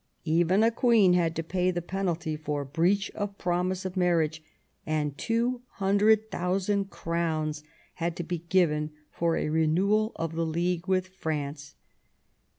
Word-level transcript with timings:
Even 0.25 0.63
a 0.63 0.71
Queen 0.71 1.13
had 1.13 1.35
to 1.35 1.43
pay 1.43 1.69
the 1.69 1.79
penalty 1.83 2.35
for 2.35 2.65
breach 2.65 3.11
of 3.11 3.37
promise 3.37 3.85
of 3.85 3.95
marriage; 3.95 4.41
and 4.83 5.15
two 5.15 5.61
hundred 5.73 6.31
thousand 6.31 6.89
crowns 6.89 7.61
had 7.93 8.15
to 8.15 8.23
be 8.23 8.39
given 8.39 8.89
for 9.11 9.35
a 9.37 9.49
renewal 9.49 10.11
of 10.15 10.33
the 10.33 10.43
league 10.43 10.87
with 10.87 11.09
France. 11.09 11.75